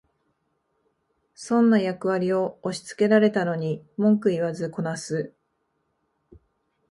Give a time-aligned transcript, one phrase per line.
[1.35, 5.31] 損な役割を押しつけられたのに文句言わずこなす